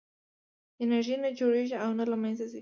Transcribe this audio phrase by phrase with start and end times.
[0.83, 2.59] انرژي نه جوړېږي او نه له منځه ځي.